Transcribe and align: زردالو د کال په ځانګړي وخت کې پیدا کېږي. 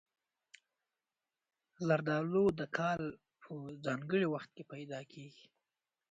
زردالو 1.87 2.45
د 2.59 2.61
کال 2.77 3.01
په 3.41 3.53
ځانګړي 3.85 4.25
وخت 4.33 4.49
کې 4.55 4.63
پیدا 4.73 4.99
کېږي. 5.13 5.47